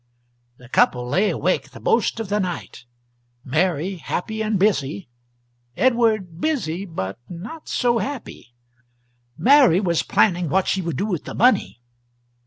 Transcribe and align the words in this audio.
The 0.57 0.67
couple 0.67 1.07
lay 1.07 1.29
awake 1.29 1.69
the 1.69 1.79
most 1.79 2.19
of 2.19 2.27
the 2.27 2.39
night, 2.39 2.85
Mary 3.45 3.97
happy 3.97 4.41
and 4.41 4.57
busy, 4.57 5.09
Edward 5.77 6.41
busy, 6.41 6.85
but 6.87 7.19
not 7.29 7.69
so 7.69 7.99
happy. 7.99 8.55
Mary 9.37 9.79
was 9.79 10.01
planning 10.01 10.49
what 10.49 10.67
she 10.67 10.81
would 10.81 10.97
do 10.97 11.05
with 11.05 11.25
the 11.25 11.35
money. 11.35 11.81